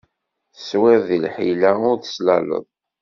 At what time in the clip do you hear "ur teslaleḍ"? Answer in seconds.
1.89-2.65